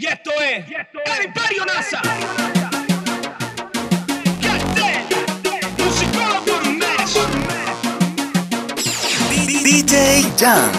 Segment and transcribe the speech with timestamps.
[0.00, 2.00] Y esto es el Imperio NASA.
[9.64, 10.70] DJ Jam.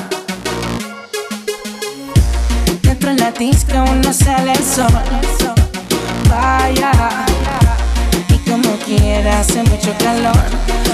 [2.82, 3.74] Dentro en la disco
[4.06, 4.88] no sale el sol.
[6.30, 6.92] Vaya.
[8.30, 10.32] Y como quiera hace mucho calor.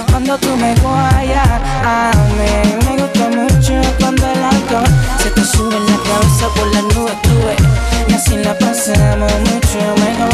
[0.09, 4.87] Cuando tú me guayas, a mí me gusta mucho cuando el alcohol
[5.21, 7.74] se te sube en la cabeza por las nubes, tú ves.
[8.15, 10.29] Así la pasamos mucho mejor.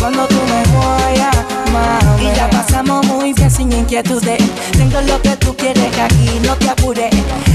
[0.00, 1.36] Cuando tú me guayas,
[2.20, 4.38] Y la pasamos muy bien sin inquietudes.
[4.72, 7.10] Tengo lo que tú quieres aquí, no te apures.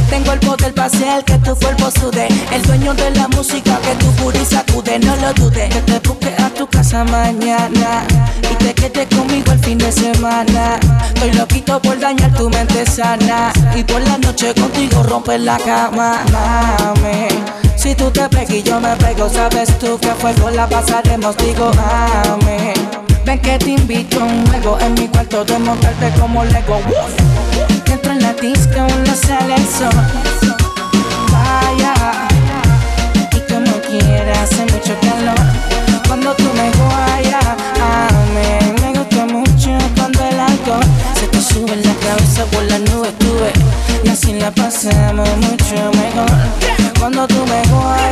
[0.10, 2.28] Tengo el poder para hacer que tu cuerpo sude.
[2.52, 5.74] El dueño de la música que tu puri sacude, no lo dudes.
[5.74, 8.06] Que te busque a tu casa mañana
[8.42, 10.80] y te quedes conmigo el fin de semana.
[11.14, 16.24] Estoy loquito por dañar tu mente sana y por la noche contigo romper la cama,
[16.32, 17.28] mami.
[17.76, 21.72] Si tú te pegas y yo me pego, sabes tú que fuego la pasaremos, digo,
[21.76, 23.07] mami.
[23.28, 26.80] Ven que te invito a un juego en mi cuarto de montarte como Lego.
[27.86, 29.90] Dentro en la disco no sale el sol.
[31.30, 31.94] Vaya,
[33.34, 35.36] y como quiera hace mucho calor.
[36.08, 37.46] Cuando tú me guayas,
[37.82, 40.86] a mí me gusta mucho cuando el alcohol
[41.20, 44.06] se te sube en la cabeza por las nubes, tú ves.
[44.06, 46.32] Y así la pasamos mucho mejor.
[46.98, 48.08] Cuando tú me guayas.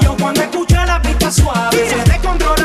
[0.00, 2.59] Yo cuando escucho la pista suave Se descontrola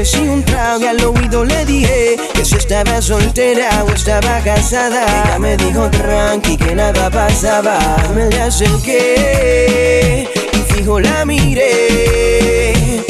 [0.00, 5.04] Ofrecí un trago y al oído le dije Que si estaba soltera o estaba casada.
[5.26, 7.78] Ella me dijo tranqui que nada pasaba
[8.14, 13.04] Me la acerqué y fijo la miré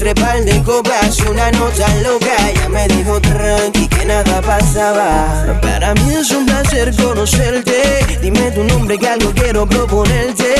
[0.00, 2.34] entre par de copas y una nota loca.
[2.48, 8.18] Ella me dijo tranqui que nada pasaba Para mí es un placer conocerte.
[8.22, 10.54] Dime tu nombre que algo quiero proponerte.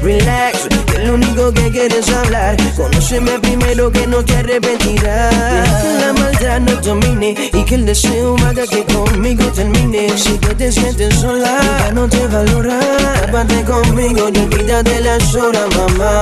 [0.00, 2.56] Relax, que lo único que quieres hablar.
[2.76, 5.82] Conóceme primero que no te arrepentirás.
[5.82, 10.16] Que la maldad no domine Y que el deseo haga que conmigo termine.
[10.16, 12.78] Si tú te sientes sola, ya no te valora
[13.22, 16.20] Tápate conmigo y olvídate las horas, mamá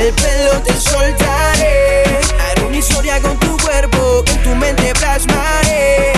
[0.00, 2.04] El pelo te soltaré.
[2.40, 6.12] Haré una historia con tu cuerpo Que en tu mente plasmaré.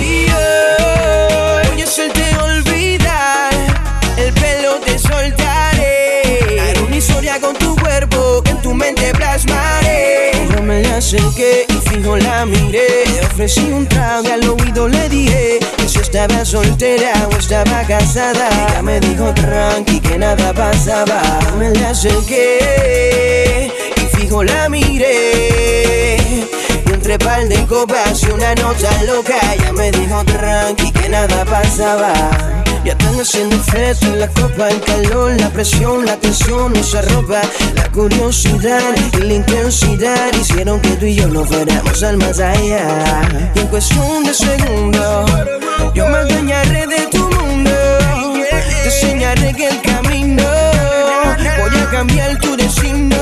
[0.00, 3.52] Y hoy voy a hacerte olvidar
[4.16, 6.58] El pelo te soltaré.
[6.58, 10.32] Haré una historia con tu cuerpo Que en tu mente plasmaré.
[10.56, 10.82] Yo me
[12.16, 13.04] la miré.
[13.32, 18.48] Ofrecí un trago y al oído le dije si estaba soltera o estaba casada.
[18.68, 21.20] Ella me dijo tranqui que nada pasaba
[21.58, 26.16] Me la acerqué y fijo la miré.
[26.86, 31.44] Y entre par de copas y una nota loca Ella me dijo tranqui que nada
[31.44, 32.12] pasaba
[32.84, 37.40] ya están haciendo efecto en la copa, el calor, la presión, la tensión nos arropa.
[37.74, 43.50] La curiosidad y la intensidad hicieron que tú y yo no fuéramos al más allá.
[43.54, 45.30] Y en cuestión de segundos,
[45.94, 47.70] yo me adueñaré de tu mundo.
[48.82, 50.44] Te enseñaré que el camino
[51.60, 53.16] voy a cambiar tu destino.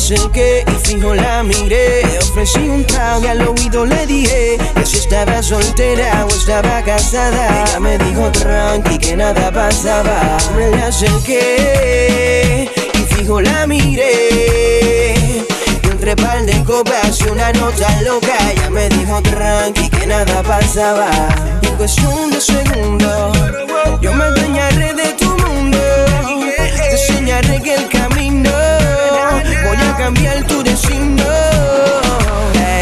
[0.00, 2.02] acerqué y fijo la miré.
[2.06, 6.82] Le ofrecí un trago y al oído le dije que si estaba soltera o estaba
[6.82, 7.64] casada.
[7.66, 10.38] Ella me dijo tranqui que nada pasaba.
[10.56, 15.14] Me la acerqué y fijo la miré.
[15.82, 18.36] Y entre pal de copas y una nota loca.
[18.52, 21.10] Ella me dijo tranqui que nada pasaba.
[21.60, 23.36] Y en cuestión de segundos,
[24.00, 25.78] yo me dañaré de tu mundo.
[26.56, 28.79] Te enseñaré que el camino
[29.70, 31.24] voy a cambiar tu destino.
[32.54, 32.79] Hey.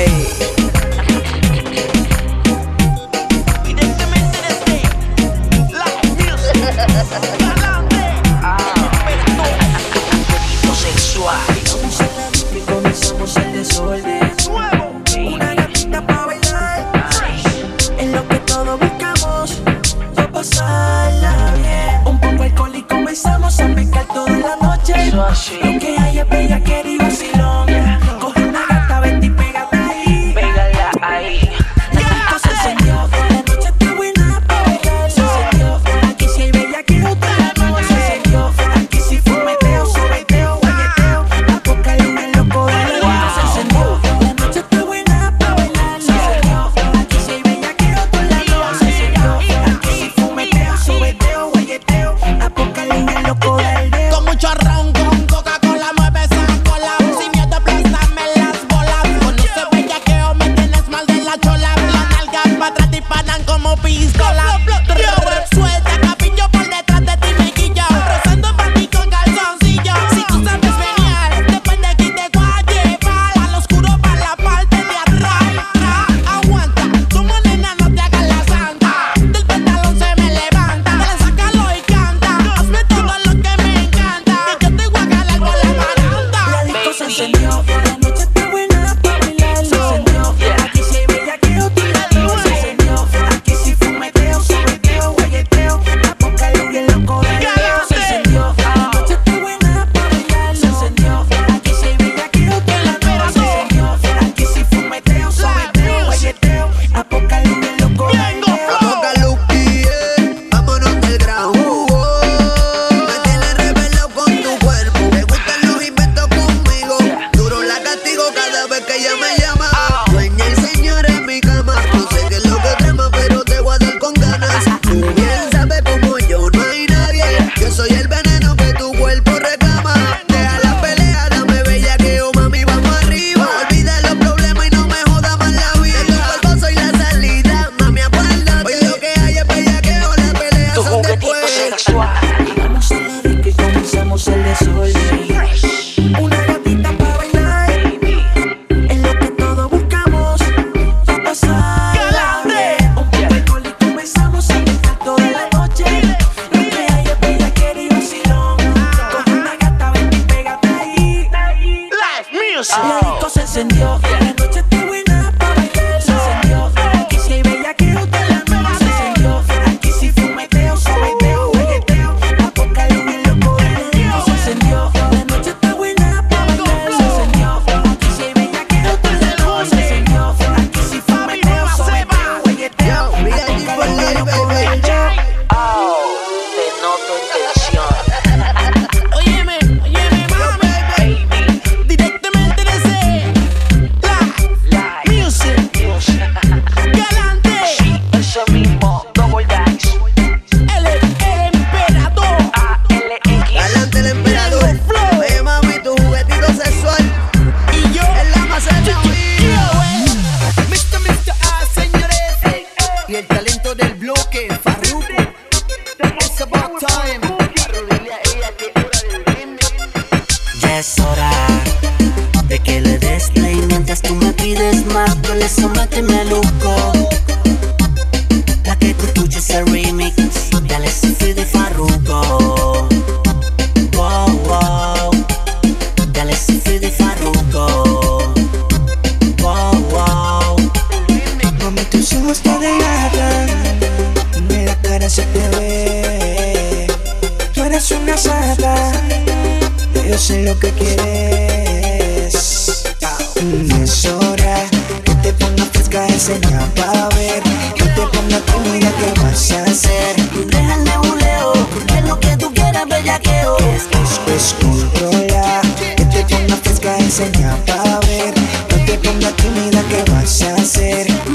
[264.38, 265.60] descontrola.
[265.96, 268.34] Que te pongas fresca, enseña pa' ver.
[268.70, 271.27] No te pongas tímida, ¿qué vas a hacer?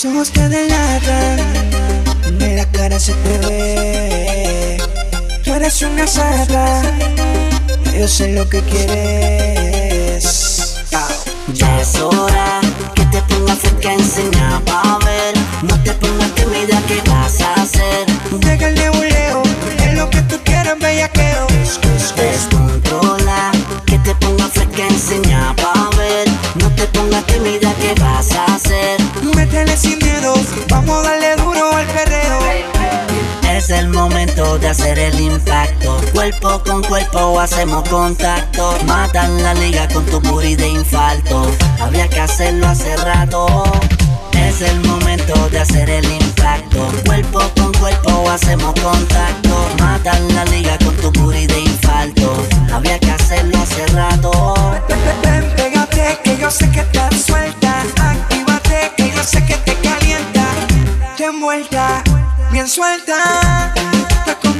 [0.00, 1.36] Tus ojos te delatan,
[2.38, 4.78] de la cara se te ve.
[5.44, 6.82] Tú eres una sata,
[7.98, 10.24] yo sé lo que quieres.
[11.52, 12.60] Ya es hora
[12.94, 15.34] que te pongas cerca, enseña pa' ver.
[15.62, 18.06] No te pongas tímida, ¿qué vas a hacer?
[18.30, 19.42] Deja el nebuleo,
[19.84, 21.46] es lo que tú quieras, bellaqueo.
[22.16, 23.52] Descontrola,
[23.84, 24.50] que te pongas
[24.88, 25.29] enseña
[34.80, 36.00] hacer el impacto.
[36.14, 38.78] Cuerpo con cuerpo hacemos contacto.
[38.86, 41.50] Matan la liga con tu booty de infarto.
[41.80, 43.46] Había que hacerlo hace rato.
[44.32, 46.88] Es el momento de hacer el impacto.
[47.04, 49.68] Cuerpo con cuerpo hacemos contacto.
[49.78, 52.46] Matan la liga con tu booty de infarto.
[52.72, 54.54] Había que hacerlo hace rato.
[55.22, 57.82] Ven, pégate, que yo sé que estás suelta.
[58.00, 60.46] Actívate, que yo sé que te calienta.
[61.18, 62.02] Te envuelta,
[62.50, 63.74] bien suelta.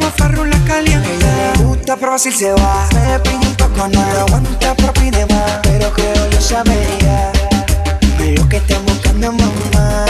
[0.00, 1.14] Como farrula caliente.
[1.14, 2.88] Ella le gusta probar si se va.
[2.95, 5.59] Me pide un poco, no lo aguanta, pero pide más.
[5.62, 7.30] Pero creo yo sabería.
[8.35, 10.07] Lo que está buscando mamá.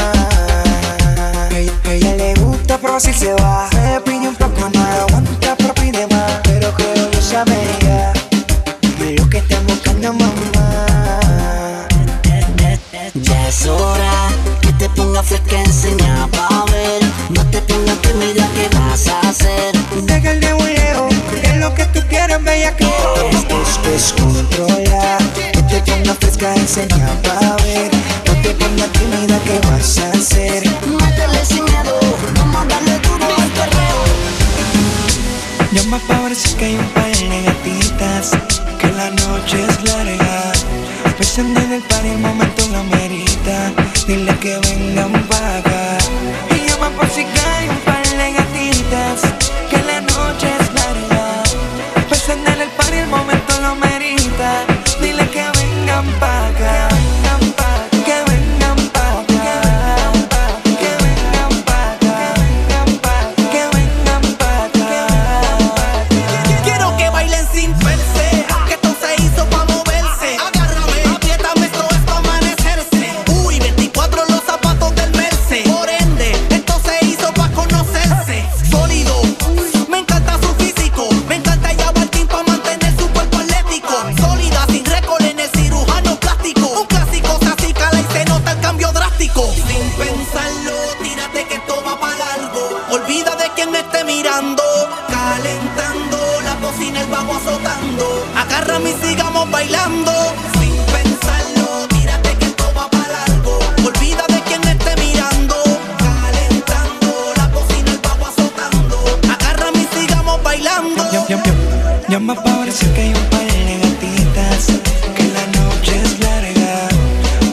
[1.51, 3.69] Ella, ella le gusta probar si se va.
[3.73, 6.41] Me pide un poco, no lo aguanta, pero pide más.
[6.45, 8.13] Pero creo yo sabería.
[9.17, 10.87] Lo que está buscando mamá.
[13.15, 14.29] Ya es hora
[14.61, 17.10] que te pongas fresca, enseña pa' ver.
[17.35, 19.73] No te pongas tímida, ¿qué vas a hacer?
[20.03, 21.09] Deja el nebuleo,
[21.43, 25.19] es lo que tú quieres, bella que es, descontrola.
[25.53, 27.91] Que te pongas fresca, enseña pa' ver.
[28.27, 30.65] No te pongas tímida, ¿qué vas a hacer?
[30.87, 31.99] Métele sin miedo,
[32.37, 34.01] vamos a darle duro al perreo.
[35.73, 38.31] Llama pa' ver si que hay un par de gatitas
[38.81, 40.53] Que la noche es larga
[41.17, 43.73] Pensando en el par y el momento la merita
[44.07, 45.20] Dile que vengan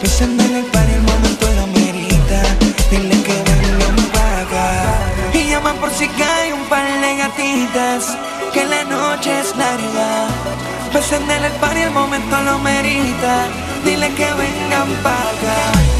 [0.08, 2.42] Pensando en el par el momento lo merita
[2.90, 5.34] Dile que vengan pa' acá.
[5.34, 8.18] Y llama por si hay un par de gatitas
[8.54, 10.28] Que la noche es larga.
[10.94, 13.48] Pensando en el par el momento lo merita
[13.84, 15.97] Dile que vengan pa' acá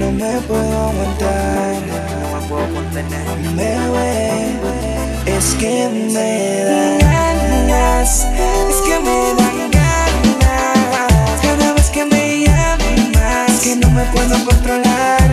[0.00, 1.74] no me puedo aguantar.
[1.86, 3.38] No me puedo contener.
[3.54, 8.26] Me ve, es que me dan ganas.
[8.70, 11.40] Es que me dan ganas.
[11.42, 15.28] Cada vez que me llamas, que no me puedo controlar.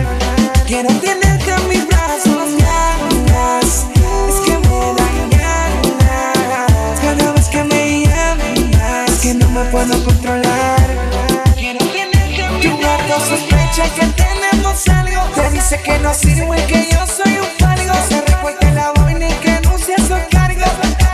[0.66, 3.86] Quiero tenerte en mis brazos, ganas.
[4.28, 7.00] Es que me dan ganas.
[7.06, 10.47] Cada vez que me llamas, que no me puedo controlar
[13.20, 15.22] sospecha que tenemos algo.
[15.34, 17.94] Te dice que no sirve, que yo soy un falgo.
[18.08, 20.64] Se recorta la boina y que anuncia su cargo.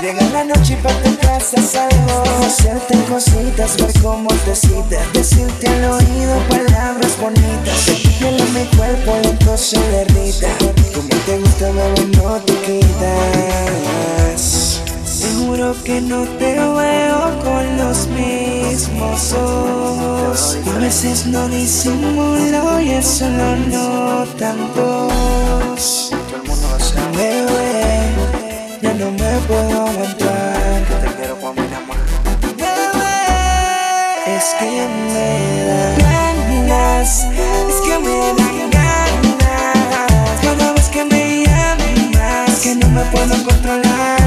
[0.00, 2.22] Llega la noche y para tu casa salgo.
[2.46, 5.12] Hacerte cositas, ver cómo te citas.
[5.12, 7.78] Decirte al oído palabras bonitas.
[7.84, 10.48] Sentirlo mi cuerpo lento se derrita.
[10.58, 14.53] Como te gusta, bebé, no te quitas.
[15.24, 20.58] Te juro que no te veo con los mismos ojos.
[20.66, 26.10] Y a veces no disimulo y eso lo notan todos.
[27.16, 28.10] Bebé,
[28.82, 30.82] ya no me puedo aguantar.
[34.26, 37.24] Es que me da ganas.
[37.70, 40.40] Es que me da ganas.
[40.42, 44.23] Cada vez que me llamas, que no me puedo controlar.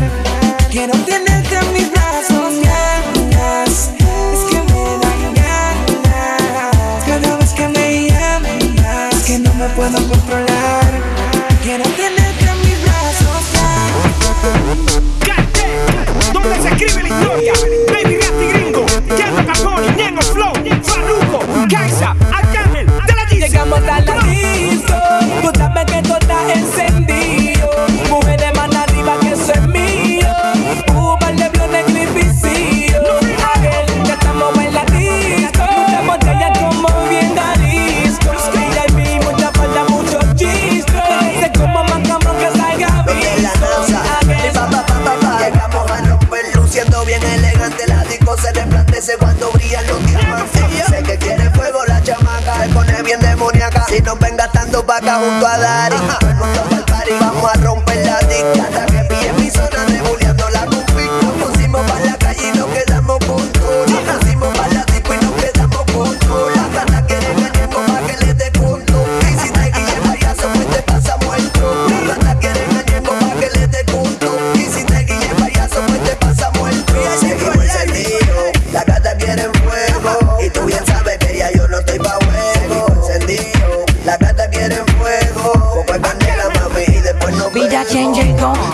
[55.17, 55.95] junto a Dari.
[55.95, 56.26] Ajá.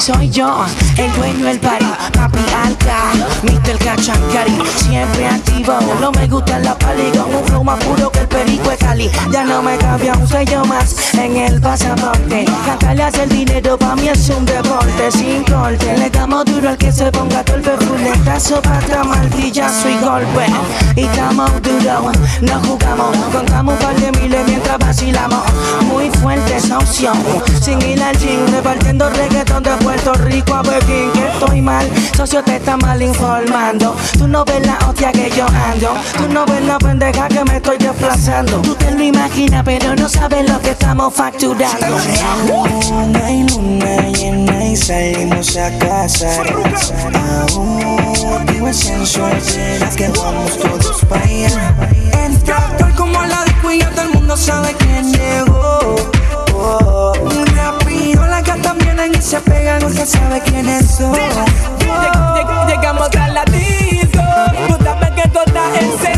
[0.03, 0.65] Soy yo,
[0.97, 3.13] el dueño del party, papi alca,
[3.43, 3.77] Mr.
[3.77, 5.79] Cachancari, siempre activo.
[6.01, 9.09] No me gusta la pali con un flow más puro que el perico de Cali.
[9.31, 12.43] Ya no me cambia un sello más en el pasaporte.
[12.65, 15.97] Cantarle hace el dinero pa' mí es un deporte sin corte.
[15.97, 20.47] Le damos duro al que se ponga torpe, fuletazo, pata, martillazo y golpe.
[20.97, 25.43] Y estamos duros, no jugamos, contamos un par de miles mientras vacilamos.
[25.83, 27.17] Muy fuerte esa opción,
[27.61, 31.11] sin ir al gym, repartiendo reggaetón de Puerto Rico a Pekín.
[31.13, 33.95] Que estoy mal, socio te está mal informando.
[34.17, 37.57] Tú no ves la hostia que yo ando, tú no ves la pendeja que me
[37.57, 38.59] estoy desplazando.
[38.61, 41.85] Tú te lo imaginas, pero no sabes lo que estamos facturando.
[42.47, 46.47] Luna y luna llena y salimos a casar.
[47.51, 51.75] Aún digo es sensual, serás que vamos todos pa' allá.
[52.25, 55.95] Entra tal como la disco y todo el mundo sabe quién llegó.
[56.55, 57.02] Oh,
[58.53, 61.13] rápido las gatas vienen y se pegan, se sabe quiénes son.
[61.13, 64.19] Lleg- lleg- Llegamos a la disco,
[64.67, 66.12] tú sabes que todo está encendido.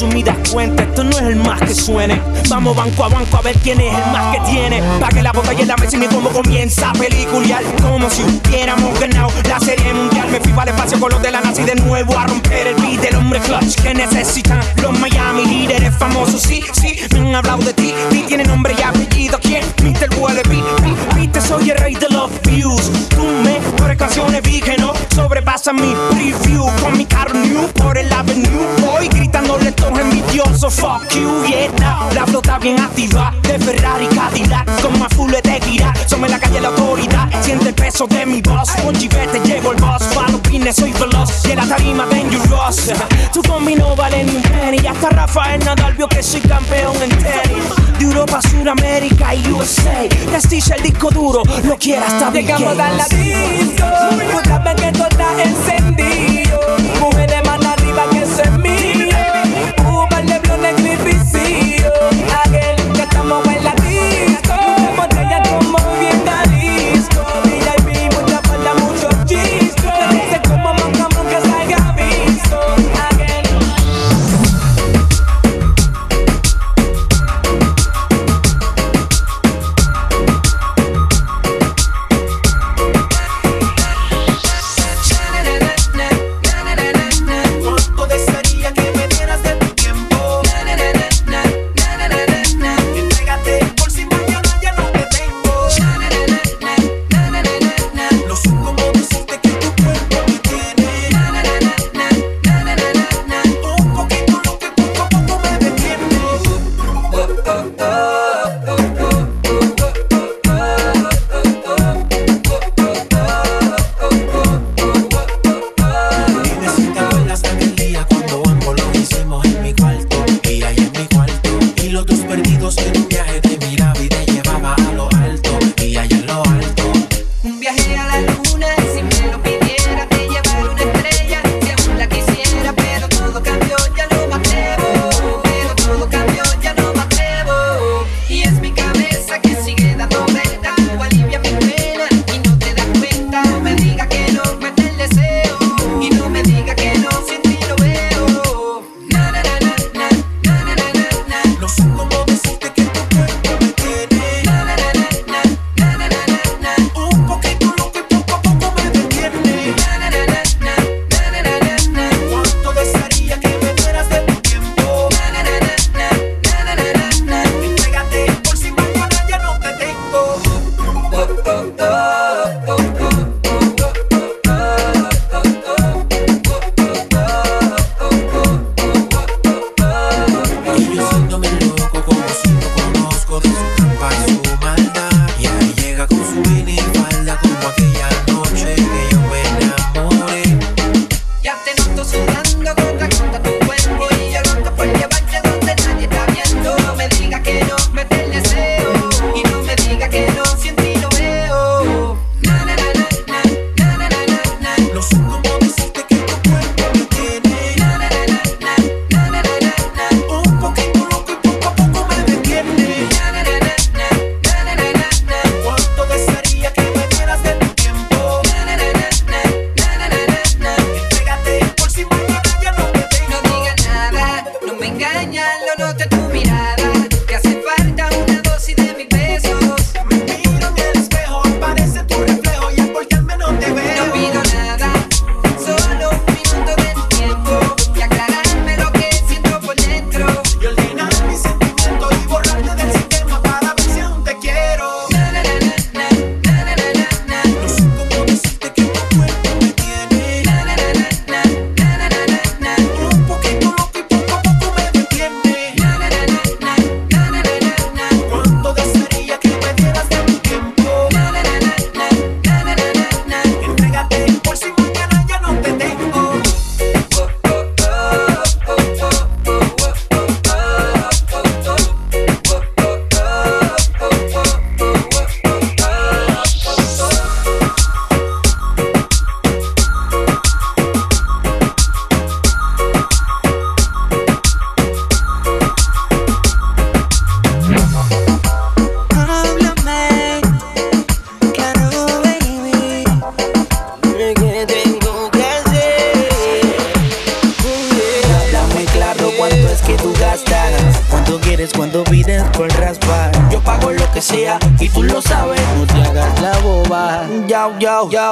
[0.00, 2.18] Resumidas cuentas, esto no es el más que suene.
[2.48, 4.82] Vamos banco a banco a ver quién es el más que tiene.
[4.98, 7.62] Pague la botella la mesa y mi combo comienza a pelicular.
[7.82, 10.28] Como si hubiéramos ganado la serie mundial.
[10.30, 12.74] Me fui para el espacio con los de la y de nuevo a romper el
[12.76, 16.40] beat del hombre clutch que necesitan los Miami líderes famosos.
[16.40, 17.92] Sí, sí, me han hablado de ti.
[18.08, 19.38] Ti tiene nombre y apellido.
[19.40, 19.64] ¿Quién?
[19.82, 20.18] Mr.
[20.18, 20.62] Wallaby.
[21.16, 22.90] Viste, soy el rey de los views.
[23.10, 25.94] Tú mejores canciones vi que no sobrepasa mi
[30.60, 30.74] envidiosos.
[30.74, 31.70] Fuck you, yeah.
[31.78, 32.12] nah.
[32.12, 33.32] La flota bien activa.
[33.42, 34.82] De Ferrari Cadillac.
[34.82, 35.92] Con más full de tequila.
[36.06, 37.28] Somos en la calle la autoridad.
[37.42, 38.70] Siente el peso de mi voz.
[38.82, 40.02] Con chivete llevo el boss.
[40.14, 41.44] Pa' los pines soy veloz.
[41.46, 42.92] Y en la tarima dangerous.
[43.32, 44.86] Tú con mi no vale ni un penny.
[44.86, 47.64] Hasta Rafael Nadal vio que soy campeón en tenis.
[47.98, 50.08] De Europa, Suramérica y USA.
[50.30, 51.42] Prestige el disco duro.
[51.64, 53.84] Lo quiera hasta Llegamos a la disco,
[54.76, 56.60] que todo está encendido.
[57.00, 58.89] Mujeres más arriba que eso es mío.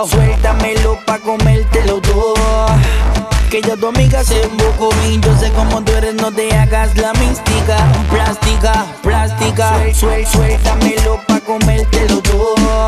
[0.09, 2.67] Suéltamelo pa' comértelo todo.
[3.51, 4.89] Que ya tu amiga se embocó
[5.21, 7.77] yo sé cómo tú eres, no te hagas la mística.
[8.11, 9.75] Plástica, plástica.
[9.93, 12.87] Suel, suéltamelo pa' comértelo todo.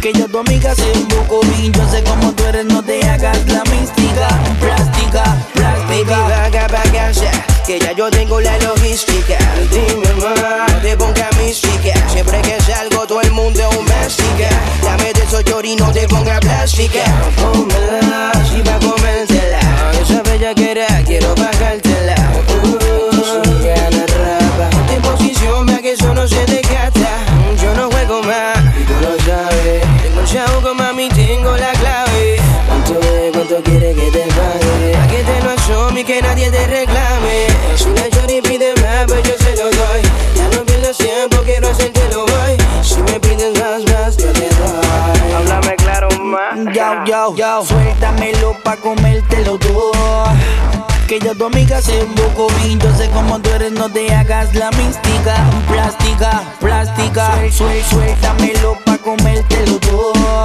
[0.00, 3.64] Que ya tu amiga se embocó yo sé cómo tú eres, no te hagas la
[3.64, 4.28] mística.
[4.60, 9.38] Plástica, Baby, plástica vaga, vaga, ya, que ya yo tengo la logística.
[9.72, 11.67] Dime más, te pongas mística.
[12.18, 14.48] Siempre que salgo, todo el mundo es un mastica.
[14.82, 17.04] Dame de esos llori, no te pongas plástica.
[17.36, 19.60] Pónmela, si va a comértela.
[20.02, 22.16] Esa bella que era, quiero bajártela.
[22.64, 24.68] Uh, ya la rapa.
[25.00, 27.24] Posición, vea que eso no se desgasta.
[27.62, 29.84] Yo no juego más, y tú lo sabes.
[30.02, 32.40] Tengo el chavo mami, tengo la clave.
[32.66, 33.30] ¿Cuánto es?
[33.32, 34.92] ¿Cuánto quiere que te pague?
[34.92, 36.87] Pa' que te lo asome y que nadie te reclame.
[47.08, 50.24] Yao, yao Suéltamelo pa' comértelo todo
[51.06, 54.54] Que ya tu amiga se embocó y yo sé cómo tú eres, no te hagas
[54.54, 55.36] la mística.
[55.66, 57.50] Plástica, plástica.
[57.50, 60.44] Suel, suéltamelo pa' comértelo todo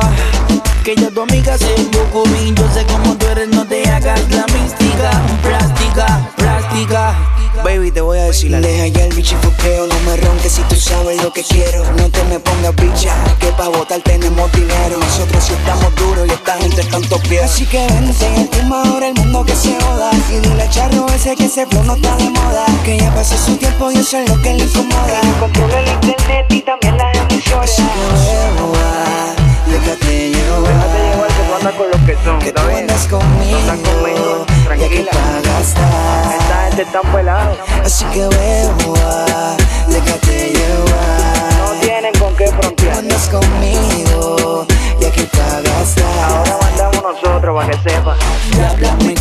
[0.86, 4.21] Que ya tu amiga se embocó y yo sé cómo tú eres, no te hagas
[4.32, 5.12] la mística.
[5.41, 7.32] Plástica, plástica
[7.63, 10.76] Baby, te voy a decir la Deja ya el bichifupeo, no me ronques si tú
[10.76, 11.84] sabes lo que quiero.
[11.93, 14.97] No te me pongas bicha, que pa' votar tenemos dinero.
[14.99, 18.84] Nosotros sí estamos duros y esta gente está en pies Así que vente, el tema
[18.84, 20.12] ahora el mundo que se joda.
[20.30, 22.65] Y dile Charro ese que ese flow no está de moda.
[22.84, 25.21] Que ya pasó su tiempo y eso es lo que le incomoda.
[25.39, 27.71] Controla el internet y también las emisoras.
[27.71, 29.42] Así que
[29.73, 30.73] déjate llevar.
[30.73, 33.79] Déjate llevar que tú andas con los que son, Que tú andas conmigo, no estás
[33.79, 39.55] conmigo, tranquila Ya que pa' gastar Esta gente está pelado Así que hueva,
[39.88, 41.53] déjate llevar.
[41.59, 42.97] No tienen con qué frontear.
[42.97, 44.65] Andas conmigo,
[44.99, 46.62] ya que pa' gastar Ahora
[47.03, 48.15] nosotros para que sepa.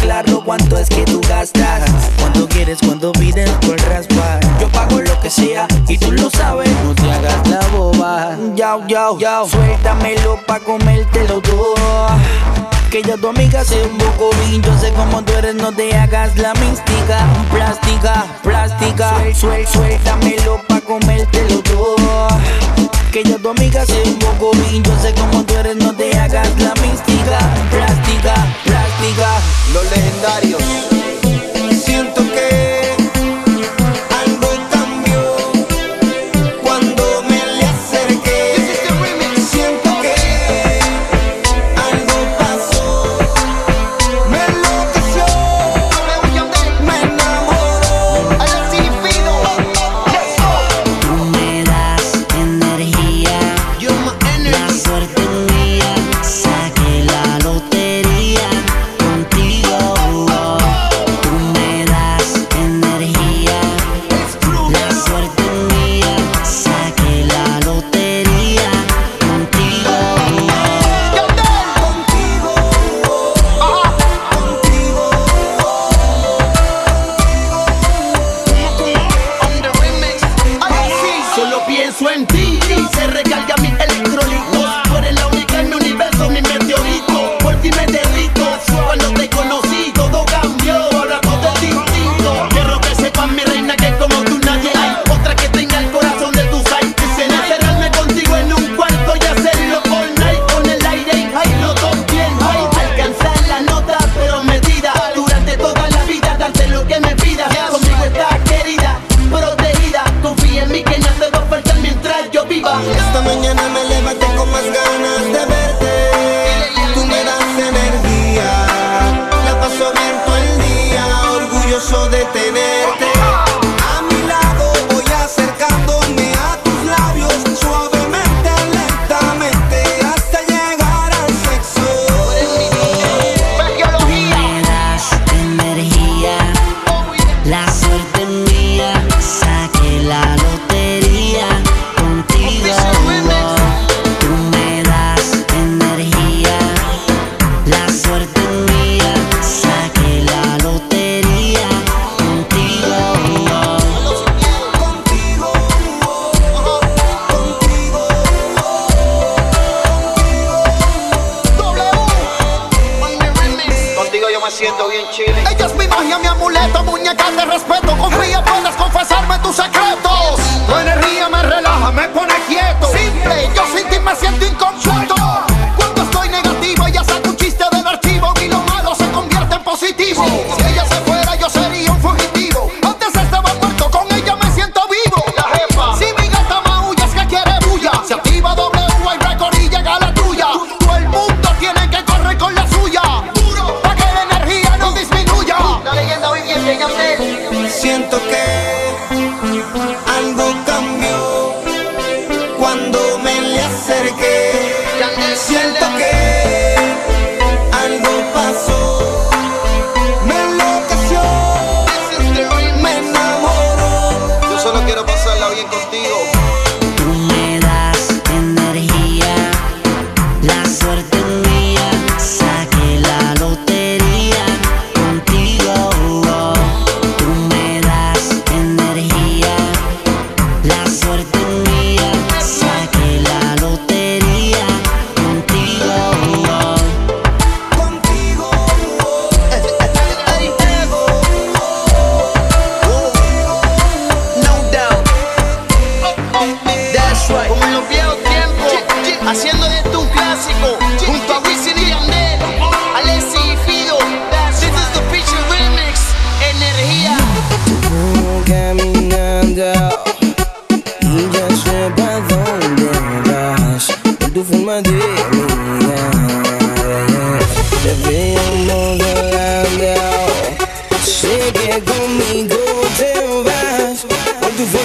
[0.01, 1.91] Claro cuánto es que tú gastas.
[2.19, 6.71] Cuánto quieres, cuánto pides por raspar Yo pago lo que sea y tú lo sabes.
[6.85, 8.37] No te hagas la boba.
[8.55, 9.49] Yao, yao, yao.
[9.49, 12.09] Suéltamelo pa' comértelo todo.
[12.91, 16.37] Que ya tu amiga se embocó y yo sé cómo tú eres, no te hagas
[16.37, 17.27] la mística.
[17.51, 19.15] Plástica, plástica.
[19.35, 22.02] Suel, suéltamelo pa' comértelo todo
[23.25, 26.75] ya tu amiga se embocó y yo sé cómo tú eres, no te hagas la
[26.75, 27.39] mística
[27.71, 29.41] Plástica, plástica
[29.73, 30.63] Los legendarios.
[31.85, 32.32] Siento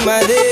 [0.08, 0.47] my day.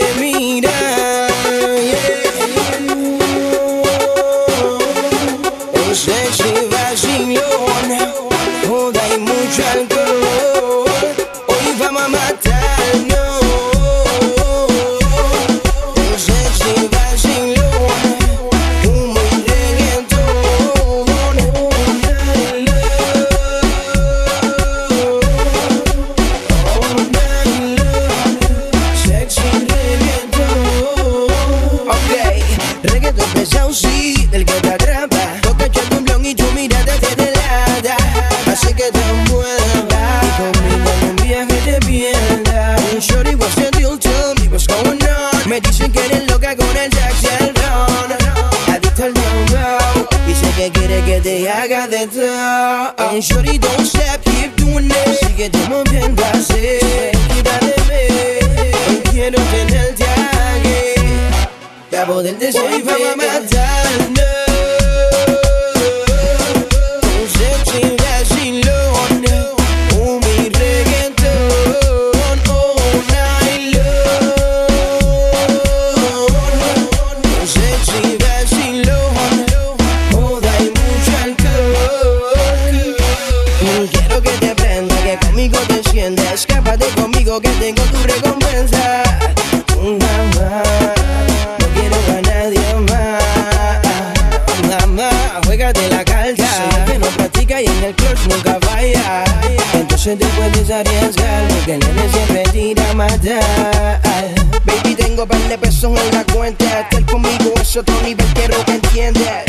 [87.26, 89.04] digo que tengo tu recompensa.
[89.82, 90.64] Mamá,
[91.60, 93.82] no quiero a nadie más.
[94.70, 95.10] Mamá,
[95.46, 96.46] juégate la carta.
[96.46, 99.24] Soy que no practica y en el clutch nunca vaya.
[99.74, 104.15] Entonces te puedes arriesgar porque el nene siempre tira a matar
[105.16, 106.82] tengo par pesos en la cuenta.
[106.82, 109.46] Estar conmigo es otro nivel, quiero que entiendas.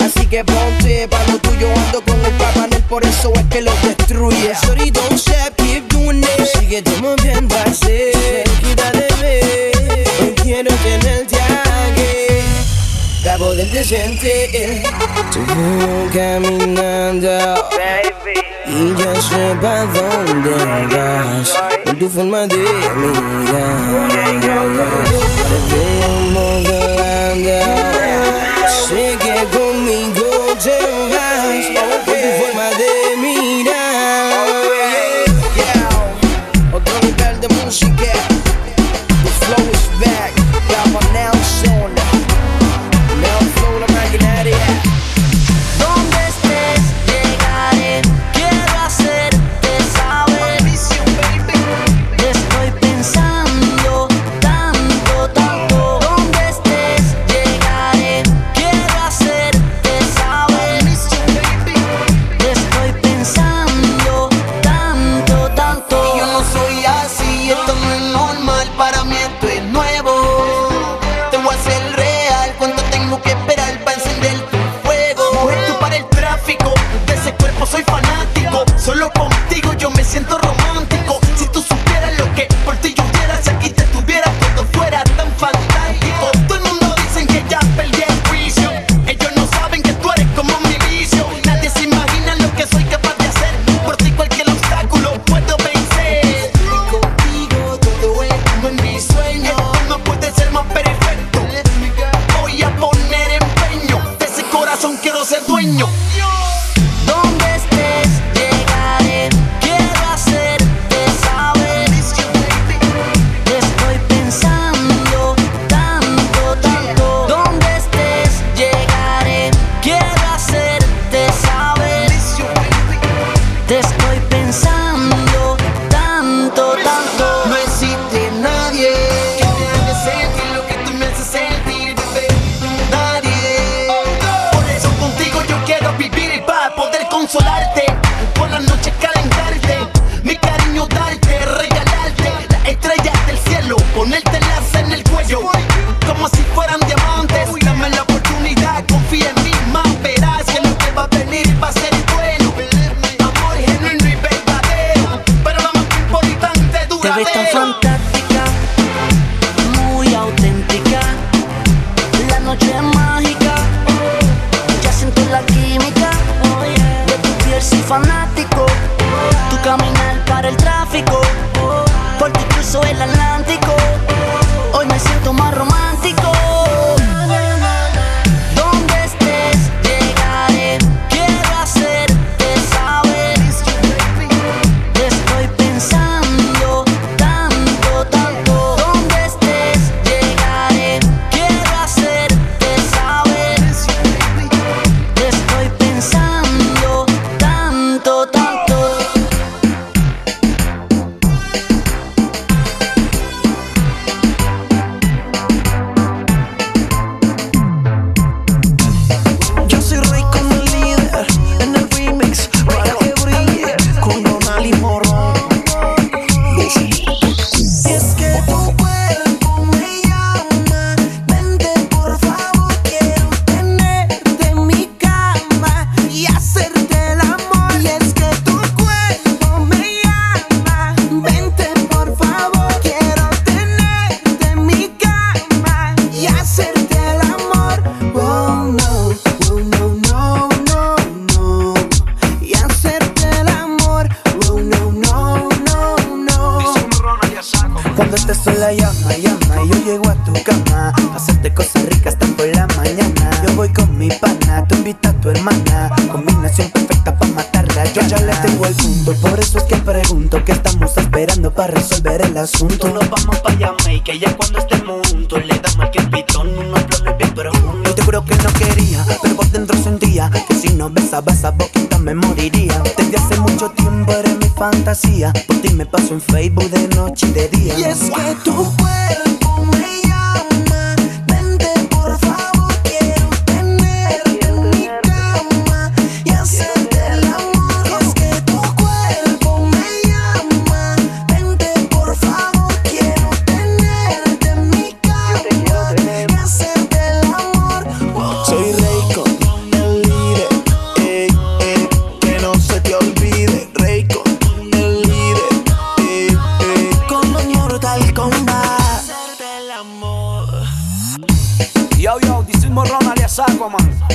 [0.00, 3.72] Así que ponte pa' lo tuyo, ando con el papanel, por eso es que lo
[3.82, 4.54] destruye.
[4.62, 6.46] Sorry, don't stop, keep doing it.
[6.58, 8.12] Sigue moviendo así,
[8.62, 10.34] quita de ver.
[10.36, 11.39] Quiero tenerte
[13.22, 14.82] para poderte sentir.
[15.32, 15.40] Tú
[16.12, 17.28] caminando
[17.70, 18.40] Baby.
[18.66, 20.54] y yo sé pa dónde
[20.94, 21.54] vas
[21.84, 24.08] con tu forma de mirar.
[25.48, 27.58] Te veo modelando,
[28.88, 29.59] sé que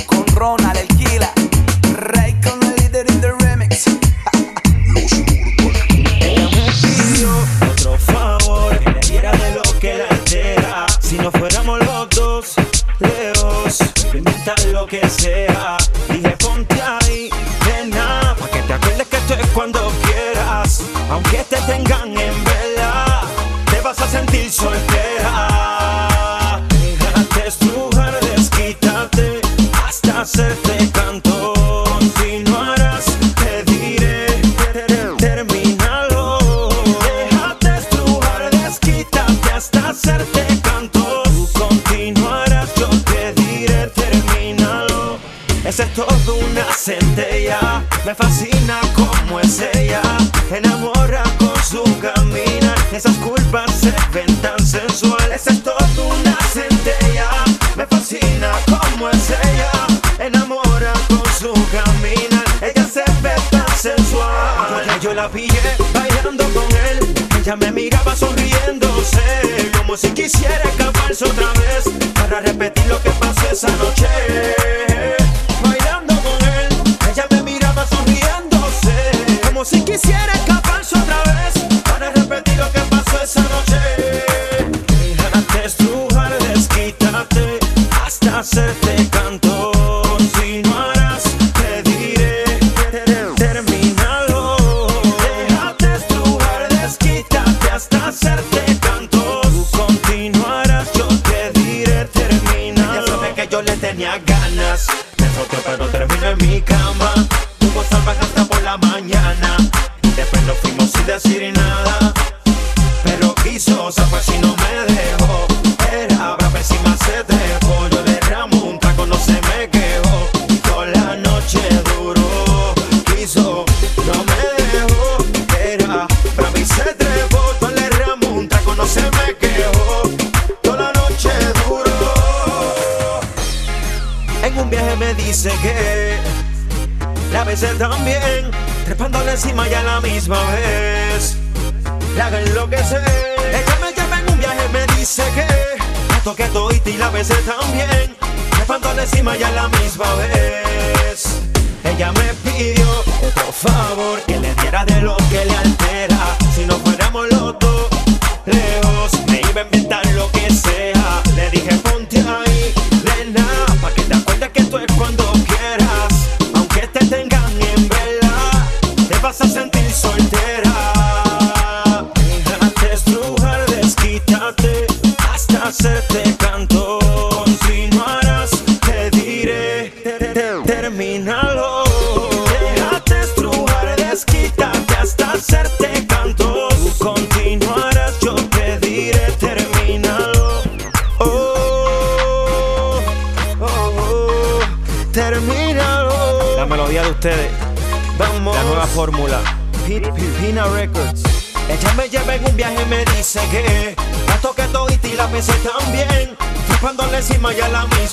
[0.06, 0.95] Con Ronald,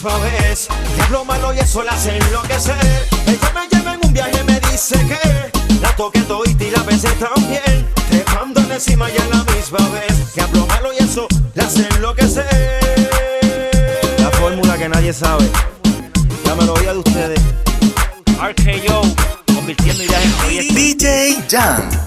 [0.04, 0.68] misma vez.
[0.96, 2.76] Diablo malo y eso la hace enloquecer.
[3.26, 6.84] Ella me lleva en un viaje y me dice que la toqué todita y la
[6.84, 7.88] besé también.
[8.10, 10.34] Trepándole encima y a la misma vez.
[10.36, 12.46] Diablo malo y eso la hace enloquecer.
[14.20, 15.50] La fórmula que nadie sabe.
[16.46, 17.40] La melodía de ustedes.
[18.42, 19.02] RKO,
[19.56, 20.76] convirtiendo ideas en proyectos.
[20.76, 22.03] DJ Jan.